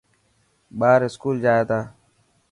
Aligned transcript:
ٻار 0.79 0.99
اسڪول 1.07 1.35
جائي 1.43 1.63
تا. 1.69 1.79